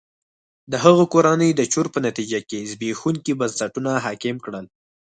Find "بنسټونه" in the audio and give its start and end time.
3.39-3.91